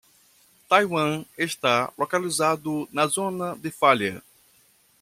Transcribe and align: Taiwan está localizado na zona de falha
Taiwan 0.69 1.13
está 1.47 1.75
localizado 1.95 2.89
na 2.91 3.05
zona 3.05 3.53
de 3.55 3.69
falha 3.69 4.15